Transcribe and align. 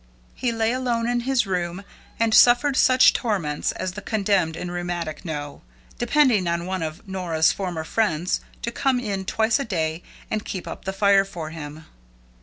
He 0.33 0.51
lay 0.51 0.71
alone 0.71 1.07
in 1.07 1.19
his 1.29 1.45
room 1.45 1.83
and 2.19 2.33
suffered 2.33 2.75
such 2.75 3.13
torments 3.13 3.71
as 3.73 3.91
the 3.91 4.01
condemned 4.01 4.57
and 4.57 4.71
rheumatic 4.71 5.23
know, 5.23 5.61
depending 5.99 6.47
on 6.47 6.65
one 6.65 6.81
of 6.81 7.07
Nora's 7.07 7.51
former 7.51 7.83
friends 7.83 8.41
to 8.63 8.71
come 8.71 8.99
in 8.99 9.25
twice 9.25 9.59
a 9.59 9.63
day 9.63 10.01
and 10.31 10.43
keep 10.43 10.67
up 10.67 10.85
the 10.85 10.91
fire 10.93 11.23
for 11.23 11.51
him. 11.51 11.85